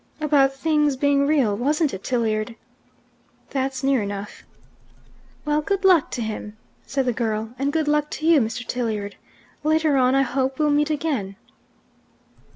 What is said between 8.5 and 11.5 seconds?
Tilliard! Later on, I hope, we'll meet again."